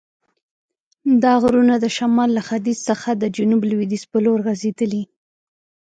دا 1.23 1.33
غرونه 1.43 1.75
د 1.79 1.85
شمال 1.97 2.29
له 2.37 2.41
ختیځ 2.47 2.77
څخه 2.89 3.09
د 3.21 3.23
جنوب 3.35 3.61
لویدیځ 3.69 4.03
په 4.11 4.17
لور 4.25 4.39
غزیدلي. 4.47 5.03